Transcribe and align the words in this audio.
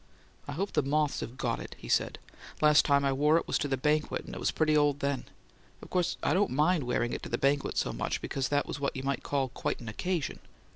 "I 0.47 0.53
hope 0.53 0.71
the 0.73 0.81
moths 0.81 1.19
have 1.19 1.37
got 1.37 1.59
in 1.59 1.65
it," 1.65 1.75
he 1.77 1.87
said. 1.87 2.17
"Last 2.59 2.85
time 2.85 3.05
I 3.05 3.13
wore 3.13 3.37
it 3.37 3.45
was 3.47 3.59
to 3.59 3.67
the 3.67 3.77
banquet, 3.77 4.25
and 4.25 4.33
it 4.33 4.39
was 4.39 4.49
pretty 4.49 4.75
old 4.75 4.99
then. 4.99 5.25
Of 5.79 5.91
course 5.91 6.17
I 6.23 6.33
didn't 6.33 6.49
mind 6.49 6.85
wearing 6.85 7.13
it 7.13 7.21
to 7.21 7.29
the 7.29 7.37
banquet 7.37 7.77
so 7.77 7.93
much, 7.93 8.19
because 8.19 8.47
that 8.49 8.65
was 8.65 8.79
what 8.79 8.95
you 8.95 9.03
might 9.03 9.21
call 9.21 9.49
quite 9.49 9.79
an 9.79 9.87
occasion." 9.89 10.39